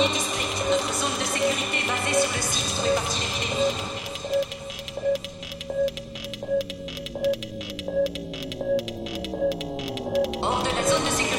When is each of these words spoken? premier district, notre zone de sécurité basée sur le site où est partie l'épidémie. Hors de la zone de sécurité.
premier 0.00 0.14
district, 0.14 0.64
notre 0.70 0.92
zone 0.94 1.18
de 1.18 1.24
sécurité 1.24 1.84
basée 1.86 2.18
sur 2.18 2.30
le 2.34 2.42
site 2.42 2.74
où 2.82 2.86
est 2.86 2.94
partie 2.94 3.20
l'épidémie. 3.20 3.74
Hors 10.42 10.62
de 10.62 10.68
la 10.68 10.82
zone 10.88 11.04
de 11.04 11.10
sécurité. 11.10 11.29